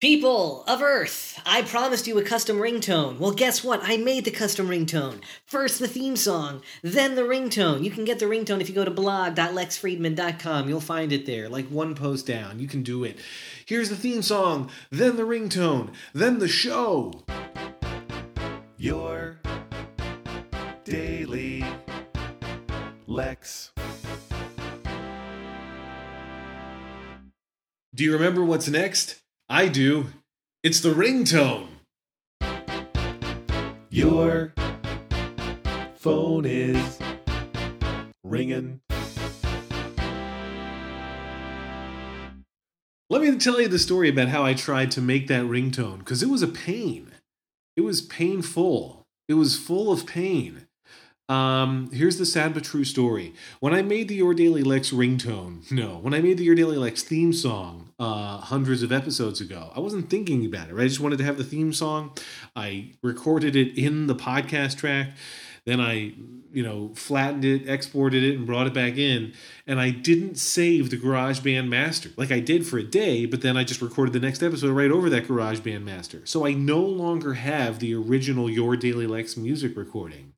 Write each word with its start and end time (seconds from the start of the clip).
People 0.00 0.64
of 0.64 0.80
Earth, 0.80 1.38
I 1.44 1.60
promised 1.60 2.06
you 2.06 2.18
a 2.18 2.22
custom 2.22 2.56
ringtone. 2.56 3.18
Well, 3.18 3.32
guess 3.32 3.62
what? 3.62 3.80
I 3.82 3.98
made 3.98 4.24
the 4.24 4.30
custom 4.30 4.66
ringtone. 4.68 5.20
First 5.44 5.78
the 5.78 5.86
theme 5.86 6.16
song, 6.16 6.62
then 6.80 7.16
the 7.16 7.22
ringtone. 7.22 7.84
You 7.84 7.90
can 7.90 8.06
get 8.06 8.18
the 8.18 8.24
ringtone 8.24 8.62
if 8.62 8.70
you 8.70 8.74
go 8.74 8.86
to 8.86 8.90
blog.lexfriedman.com. 8.90 10.70
You'll 10.70 10.80
find 10.80 11.12
it 11.12 11.26
there, 11.26 11.50
like 11.50 11.66
one 11.66 11.94
post 11.94 12.26
down. 12.26 12.60
You 12.60 12.66
can 12.66 12.82
do 12.82 13.04
it. 13.04 13.18
Here's 13.66 13.90
the 13.90 13.96
theme 13.96 14.22
song, 14.22 14.70
then 14.88 15.16
the 15.16 15.24
ringtone, 15.24 15.90
then 16.14 16.38
the 16.38 16.48
show. 16.48 17.12
Your 18.78 19.38
daily 20.84 21.62
Lex. 23.06 23.72
Do 27.94 28.02
you 28.02 28.14
remember 28.14 28.42
what's 28.42 28.66
next? 28.66 29.20
I 29.52 29.66
do. 29.66 30.06
It's 30.62 30.78
the 30.78 30.94
ringtone. 30.94 31.66
Your 33.90 34.54
phone 35.96 36.44
is 36.44 37.00
ringing. 38.22 38.80
Let 43.08 43.22
me 43.22 43.36
tell 43.38 43.60
you 43.60 43.66
the 43.66 43.80
story 43.80 44.08
about 44.08 44.28
how 44.28 44.44
I 44.44 44.54
tried 44.54 44.92
to 44.92 45.00
make 45.00 45.26
that 45.26 45.42
ringtone 45.42 45.98
because 45.98 46.22
it 46.22 46.28
was 46.28 46.42
a 46.42 46.46
pain. 46.46 47.10
It 47.76 47.80
was 47.80 48.02
painful. 48.02 49.08
It 49.28 49.34
was 49.34 49.58
full 49.58 49.90
of 49.90 50.06
pain. 50.06 50.68
Um, 51.30 51.90
here's 51.92 52.18
the 52.18 52.26
sad 52.26 52.54
but 52.54 52.64
true 52.64 52.82
story. 52.82 53.32
When 53.60 53.72
I 53.72 53.82
made 53.82 54.08
the 54.08 54.16
Your 54.16 54.34
Daily 54.34 54.64
Lex 54.64 54.90
ringtone, 54.90 55.70
no, 55.70 55.98
when 55.98 56.12
I 56.12 56.20
made 56.20 56.38
the 56.38 56.44
Your 56.44 56.56
Daily 56.56 56.76
Lex 56.76 57.04
theme 57.04 57.32
song 57.32 57.92
uh, 58.00 58.38
hundreds 58.38 58.82
of 58.82 58.90
episodes 58.90 59.40
ago, 59.40 59.70
I 59.76 59.78
wasn't 59.78 60.10
thinking 60.10 60.44
about 60.44 60.68
it. 60.68 60.74
Right? 60.74 60.84
I 60.84 60.88
just 60.88 60.98
wanted 60.98 61.18
to 61.18 61.24
have 61.24 61.38
the 61.38 61.44
theme 61.44 61.72
song. 61.72 62.10
I 62.56 62.94
recorded 63.00 63.54
it 63.54 63.78
in 63.78 64.08
the 64.08 64.16
podcast 64.16 64.76
track. 64.78 65.10
Then 65.66 65.78
I, 65.78 66.14
you 66.52 66.64
know, 66.64 66.90
flattened 66.96 67.44
it, 67.44 67.68
exported 67.68 68.24
it, 68.24 68.34
and 68.34 68.44
brought 68.44 68.66
it 68.66 68.74
back 68.74 68.96
in. 68.96 69.32
And 69.68 69.78
I 69.78 69.90
didn't 69.90 70.36
save 70.36 70.90
the 70.90 70.96
GarageBand 70.96 71.68
master 71.68 72.08
like 72.16 72.32
I 72.32 72.40
did 72.40 72.66
for 72.66 72.78
a 72.78 72.82
day, 72.82 73.24
but 73.24 73.42
then 73.42 73.56
I 73.56 73.62
just 73.62 73.82
recorded 73.82 74.14
the 74.14 74.26
next 74.26 74.42
episode 74.42 74.72
right 74.72 74.90
over 74.90 75.08
that 75.10 75.28
GarageBand 75.28 75.84
master. 75.84 76.22
So 76.24 76.44
I 76.44 76.54
no 76.54 76.80
longer 76.80 77.34
have 77.34 77.78
the 77.78 77.94
original 77.94 78.50
Your 78.50 78.74
Daily 78.74 79.06
Lex 79.06 79.36
music 79.36 79.76
recording. 79.76 80.32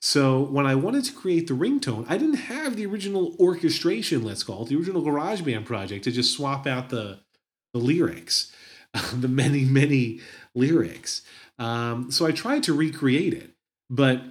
So 0.00 0.40
when 0.40 0.66
I 0.66 0.74
wanted 0.74 1.04
to 1.04 1.12
create 1.12 1.46
the 1.46 1.54
ringtone, 1.54 2.06
I 2.08 2.16
didn't 2.16 2.36
have 2.36 2.76
the 2.76 2.86
original 2.86 3.36
orchestration, 3.38 4.24
let's 4.24 4.42
call 4.42 4.62
it, 4.62 4.70
the 4.70 4.76
original 4.76 5.02
GarageBand 5.02 5.66
project 5.66 6.04
to 6.04 6.10
just 6.10 6.34
swap 6.34 6.66
out 6.66 6.88
the, 6.88 7.20
the 7.74 7.80
lyrics, 7.80 8.50
the 9.12 9.28
many, 9.28 9.64
many 9.64 10.20
lyrics. 10.54 11.22
Um, 11.58 12.10
so 12.10 12.24
I 12.24 12.32
tried 12.32 12.62
to 12.64 12.72
recreate 12.72 13.34
it, 13.34 13.50
but 13.90 14.22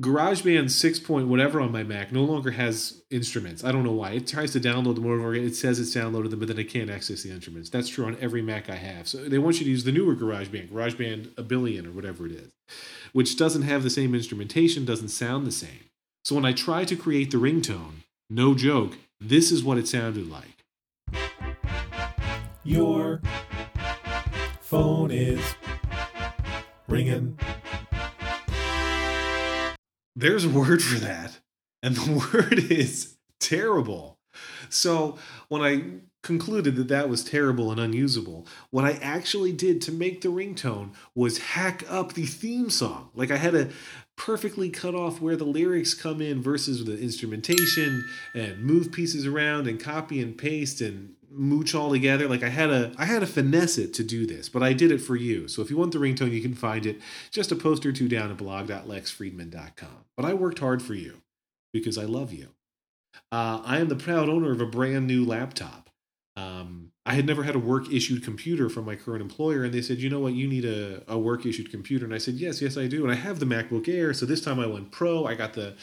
GarageBand 0.00 0.70
6 0.70 0.98
point 1.00 1.28
whatever 1.28 1.60
on 1.60 1.70
my 1.70 1.84
Mac 1.84 2.10
no 2.10 2.24
longer 2.24 2.50
has 2.50 3.02
instruments. 3.12 3.62
I 3.62 3.70
don't 3.70 3.84
know 3.84 3.92
why. 3.92 4.10
It 4.10 4.26
tries 4.26 4.50
to 4.54 4.60
download 4.60 4.96
them 4.96 5.06
over. 5.06 5.36
It 5.36 5.54
says 5.54 5.78
it's 5.78 5.94
downloaded 5.94 6.30
them, 6.30 6.40
but 6.40 6.48
then 6.48 6.58
I 6.58 6.64
can't 6.64 6.90
access 6.90 7.22
the 7.22 7.30
instruments. 7.30 7.70
That's 7.70 7.88
true 7.88 8.06
on 8.06 8.16
every 8.20 8.42
Mac 8.42 8.68
I 8.68 8.74
have. 8.74 9.06
So 9.06 9.18
they 9.18 9.38
want 9.38 9.60
you 9.60 9.64
to 9.64 9.70
use 9.70 9.84
the 9.84 9.92
newer 9.92 10.16
GarageBand, 10.16 10.70
GarageBand 10.70 11.38
a 11.38 11.44
billion 11.44 11.86
or 11.86 11.92
whatever 11.92 12.26
it 12.26 12.32
is, 12.32 12.50
which 13.14 13.36
doesn't 13.36 13.62
have 13.62 13.84
the 13.84 13.90
same 13.90 14.12
instrumentation, 14.12 14.84
doesn't 14.84 15.08
sound 15.08 15.46
the 15.46 15.52
same. 15.52 15.88
So 16.24 16.34
when 16.34 16.44
I 16.44 16.52
try 16.52 16.84
to 16.84 16.96
create 16.96 17.30
the 17.30 17.36
ringtone, 17.36 18.02
no 18.28 18.56
joke, 18.56 18.98
this 19.20 19.52
is 19.52 19.62
what 19.62 19.78
it 19.78 19.86
sounded 19.86 20.28
like. 20.28 20.64
Your 22.64 23.22
phone 24.60 25.12
is 25.12 25.54
ringing. 26.88 27.38
There's 30.16 30.44
a 30.44 30.48
word 30.48 30.82
for 30.82 30.98
that. 30.98 31.38
And 31.84 31.94
the 31.94 32.30
word 32.32 32.70
is 32.72 33.16
terrible. 33.38 34.18
So 34.70 35.18
when 35.48 35.62
I 35.62 35.84
concluded 36.24 36.74
that 36.74 36.88
that 36.88 37.08
was 37.08 37.22
terrible 37.22 37.70
and 37.70 37.78
unusable, 37.78 38.46
what 38.70 38.84
I 38.84 38.92
actually 39.02 39.52
did 39.52 39.80
to 39.82 39.92
make 39.92 40.22
the 40.22 40.28
ringtone 40.28 40.90
was 41.14 41.38
hack 41.38 41.84
up 41.88 42.14
the 42.14 42.26
theme 42.26 42.70
song. 42.70 43.10
Like 43.14 43.30
I 43.30 43.36
had 43.36 43.52
to 43.52 43.70
perfectly 44.16 44.70
cut 44.70 44.94
off 44.94 45.20
where 45.20 45.36
the 45.36 45.44
lyrics 45.44 45.94
come 45.94 46.20
in 46.20 46.42
versus 46.42 46.84
the 46.84 46.98
instrumentation 46.98 48.04
and 48.34 48.64
move 48.64 48.90
pieces 48.90 49.26
around 49.26 49.68
and 49.68 49.78
copy 49.78 50.20
and 50.20 50.36
paste 50.36 50.80
and 50.80 51.14
mooch 51.30 51.74
all 51.74 51.90
together. 51.90 52.26
Like 52.28 52.42
I 52.42 52.48
had 52.48 52.70
a 52.70 52.92
I 52.96 53.04
had 53.04 53.20
to 53.20 53.26
finesse 53.26 53.76
it 53.76 53.92
to 53.94 54.04
do 54.04 54.26
this, 54.26 54.48
but 54.48 54.62
I 54.62 54.72
did 54.72 54.90
it 54.90 54.98
for 54.98 55.16
you. 55.16 55.46
So 55.46 55.62
if 55.62 55.70
you 55.70 55.76
want 55.76 55.92
the 55.92 55.98
ringtone, 55.98 56.32
you 56.32 56.42
can 56.42 56.54
find 56.54 56.86
it 56.86 57.00
just 57.30 57.52
a 57.52 57.56
post 57.56 57.84
or 57.84 57.92
two 57.92 58.08
down 58.08 58.30
at 58.30 58.36
blog.lexfriedman.com. 58.38 60.04
But 60.16 60.26
I 60.26 60.34
worked 60.34 60.60
hard 60.60 60.82
for 60.82 60.94
you 60.94 61.20
because 61.72 61.98
I 61.98 62.04
love 62.04 62.32
you. 62.32 62.48
Uh, 63.30 63.60
I 63.64 63.78
am 63.78 63.88
the 63.88 63.96
proud 63.96 64.28
owner 64.28 64.52
of 64.52 64.60
a 64.60 64.66
brand 64.66 65.06
new 65.06 65.24
laptop. 65.24 65.83
Um, 66.36 66.90
I 67.06 67.14
had 67.14 67.26
never 67.26 67.44
had 67.44 67.54
a 67.54 67.60
work 67.60 67.92
issued 67.92 68.24
computer 68.24 68.68
from 68.68 68.84
my 68.84 68.96
current 68.96 69.22
employer, 69.22 69.62
and 69.64 69.72
they 69.72 69.82
said, 69.82 69.98
you 69.98 70.10
know 70.10 70.20
what, 70.20 70.32
you 70.32 70.48
need 70.48 70.64
a, 70.64 71.02
a 71.06 71.18
work 71.18 71.46
issued 71.46 71.70
computer. 71.70 72.04
And 72.04 72.14
I 72.14 72.18
said, 72.18 72.34
yes, 72.34 72.60
yes, 72.60 72.76
I 72.76 72.88
do. 72.88 73.04
And 73.04 73.12
I 73.12 73.16
have 73.16 73.38
the 73.38 73.46
MacBook 73.46 73.88
Air. 73.88 74.12
So 74.12 74.26
this 74.26 74.40
time 74.40 74.58
I 74.58 74.66
went 74.66 74.90
pro. 74.90 75.26
I 75.26 75.34
got 75.34 75.54
the 75.54 75.76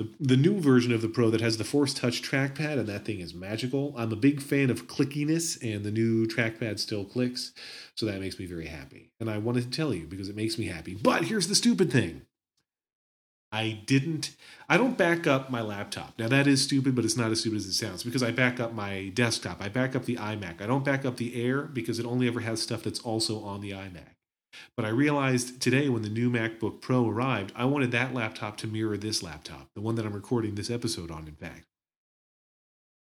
the, 0.00 0.08
the 0.18 0.36
new 0.36 0.58
version 0.58 0.94
of 0.94 1.02
the 1.02 1.10
Pro 1.10 1.28
that 1.28 1.42
has 1.42 1.58
the 1.58 1.64
Force 1.64 1.92
Touch 1.92 2.22
trackpad, 2.22 2.78
and 2.78 2.86
that 2.86 3.04
thing 3.04 3.20
is 3.20 3.34
magical. 3.34 3.94
I'm 3.98 4.10
a 4.10 4.16
big 4.16 4.40
fan 4.40 4.70
of 4.70 4.86
clickiness, 4.86 5.62
and 5.62 5.84
the 5.84 5.90
new 5.90 6.26
trackpad 6.26 6.78
still 6.78 7.04
clicks, 7.04 7.52
so 7.94 8.06
that 8.06 8.18
makes 8.18 8.38
me 8.38 8.46
very 8.46 8.66
happy. 8.66 9.10
And 9.20 9.28
I 9.28 9.36
wanted 9.36 9.64
to 9.64 9.76
tell 9.76 9.92
you 9.92 10.06
because 10.06 10.30
it 10.30 10.36
makes 10.36 10.56
me 10.56 10.64
happy. 10.64 10.94
But 10.94 11.24
here's 11.24 11.48
the 11.48 11.54
stupid 11.54 11.92
thing 11.92 12.22
I 13.52 13.82
didn't, 13.84 14.36
I 14.68 14.76
don't 14.76 14.96
back 14.96 15.26
up 15.26 15.50
my 15.50 15.60
laptop. 15.60 16.14
Now, 16.18 16.28
that 16.28 16.46
is 16.46 16.62
stupid, 16.62 16.94
but 16.94 17.04
it's 17.04 17.16
not 17.16 17.32
as 17.32 17.40
stupid 17.40 17.56
as 17.56 17.66
it 17.66 17.72
sounds 17.72 18.04
because 18.04 18.22
I 18.22 18.30
back 18.30 18.60
up 18.60 18.72
my 18.72 19.10
desktop. 19.14 19.60
I 19.60 19.68
back 19.68 19.96
up 19.96 20.04
the 20.04 20.16
iMac. 20.16 20.62
I 20.62 20.66
don't 20.66 20.84
back 20.84 21.04
up 21.04 21.16
the 21.16 21.42
Air 21.42 21.62
because 21.62 21.98
it 21.98 22.06
only 22.06 22.28
ever 22.28 22.40
has 22.40 22.62
stuff 22.62 22.84
that's 22.84 23.00
also 23.00 23.42
on 23.42 23.60
the 23.60 23.72
iMac. 23.72 24.14
But 24.76 24.84
I 24.84 24.90
realized 24.90 25.60
today 25.60 25.88
when 25.88 26.02
the 26.02 26.08
new 26.08 26.30
MacBook 26.30 26.80
Pro 26.80 27.08
arrived, 27.08 27.52
I 27.56 27.64
wanted 27.64 27.90
that 27.92 28.14
laptop 28.14 28.56
to 28.58 28.66
mirror 28.66 28.96
this 28.96 29.22
laptop, 29.22 29.68
the 29.74 29.80
one 29.80 29.96
that 29.96 30.06
I'm 30.06 30.12
recording 30.12 30.54
this 30.54 30.70
episode 30.70 31.10
on, 31.10 31.26
in 31.26 31.34
fact. 31.34 31.66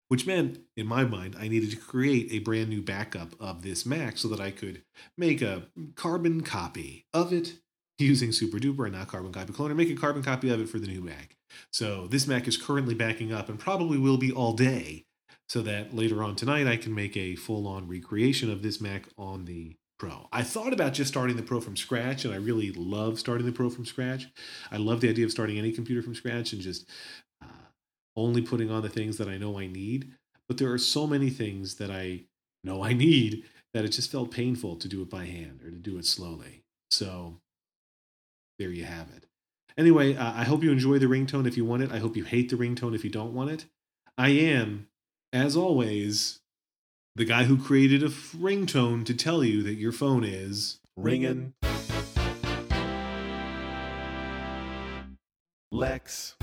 Which 0.07 0.25
meant, 0.25 0.59
in 0.77 0.87
my 0.87 1.03
mind, 1.03 1.35
I 1.37 1.49
needed 1.49 1.71
to 1.71 1.77
create 1.77 2.31
a 2.31 2.39
brand 2.39 2.69
new 2.69 2.81
backup 2.81 3.33
of 3.41 3.61
this 3.61 3.85
Mac 3.85 4.17
so 4.17 4.29
that 4.29 4.39
I 4.39 4.51
could 4.51 4.83
make 5.17 5.41
a 5.41 5.63
carbon 5.95 6.41
copy 6.41 7.05
of 7.13 7.33
it 7.33 7.55
using 7.99 8.29
SuperDuper 8.29 8.85
and 8.85 8.93
not 8.93 9.07
Carbon 9.07 9.31
Copy 9.31 9.53
Cloner, 9.53 9.75
make 9.75 9.89
a 9.89 9.95
carbon 9.95 10.23
copy 10.23 10.49
of 10.49 10.61
it 10.61 10.69
for 10.69 10.79
the 10.79 10.87
new 10.87 11.01
Mac. 11.01 11.35
So 11.71 12.07
this 12.07 12.27
Mac 12.27 12.47
is 12.47 12.57
currently 12.57 12.93
backing 12.93 13.33
up 13.33 13.49
and 13.49 13.59
probably 13.59 13.97
will 13.97 14.17
be 14.17 14.31
all 14.31 14.53
day 14.53 15.05
so 15.49 15.61
that 15.61 15.95
later 15.95 16.23
on 16.23 16.35
tonight 16.35 16.67
I 16.67 16.77
can 16.77 16.93
make 16.93 17.15
a 17.15 17.35
full 17.35 17.67
on 17.67 17.87
recreation 17.87 18.51
of 18.51 18.61
this 18.61 18.81
Mac 18.81 19.07
on 19.17 19.45
the 19.45 19.75
Pro. 19.97 20.27
I 20.31 20.43
thought 20.43 20.73
about 20.73 20.93
just 20.93 21.09
starting 21.09 21.37
the 21.37 21.41
Pro 21.41 21.59
from 21.59 21.75
scratch, 21.75 22.23
and 22.23 22.31
I 22.31 22.37
really 22.37 22.71
love 22.71 23.19
starting 23.19 23.47
the 23.47 23.51
Pro 23.51 23.69
from 23.69 23.85
scratch. 23.85 24.27
I 24.71 24.77
love 24.77 25.01
the 25.01 25.09
idea 25.09 25.25
of 25.25 25.31
starting 25.31 25.57
any 25.57 25.71
computer 25.71 26.03
from 26.03 26.13
scratch 26.13 26.53
and 26.53 26.61
just 26.61 26.87
uh, 27.41 27.47
only 28.15 28.43
putting 28.43 28.69
on 28.69 28.83
the 28.83 28.89
things 28.89 29.17
that 29.17 29.27
I 29.27 29.39
know 29.39 29.57
I 29.57 29.65
need. 29.65 30.13
But 30.47 30.59
there 30.59 30.71
are 30.71 30.77
so 30.77 31.07
many 31.07 31.31
things 31.31 31.75
that 31.75 31.89
I 31.89 32.25
know 32.63 32.83
I 32.83 32.93
need 32.93 33.43
that 33.73 33.85
it 33.85 33.89
just 33.89 34.11
felt 34.11 34.29
painful 34.29 34.75
to 34.75 34.87
do 34.87 35.01
it 35.01 35.09
by 35.09 35.25
hand 35.25 35.61
or 35.63 35.71
to 35.71 35.77
do 35.77 35.97
it 35.97 36.05
slowly. 36.05 36.61
So 36.91 37.39
there 38.59 38.71
you 38.71 38.85
have 38.85 39.09
it. 39.15 39.25
Anyway, 39.77 40.15
uh, 40.15 40.33
I 40.35 40.43
hope 40.43 40.63
you 40.63 40.71
enjoy 40.71 40.97
the 40.97 41.05
ringtone 41.05 41.47
if 41.47 41.55
you 41.55 41.63
want 41.63 41.83
it. 41.83 41.91
I 41.91 41.99
hope 41.99 42.17
you 42.17 42.23
hate 42.23 42.49
the 42.49 42.55
ringtone 42.55 42.95
if 42.95 43.03
you 43.03 43.11
don't 43.11 43.33
want 43.33 43.51
it. 43.51 43.65
I 44.17 44.29
am, 44.29 44.87
as 45.31 45.55
always, 45.55 46.39
the 47.15 47.25
guy 47.25 47.43
who 47.43 47.57
created 47.57 48.01
a 48.01 48.09
ringtone 48.09 49.05
to 49.05 49.13
tell 49.13 49.43
you 49.43 49.61
that 49.63 49.75
your 49.75 49.91
phone 49.91 50.23
is 50.23 50.79
ringing. 50.95 51.53
Lex. 55.71 56.35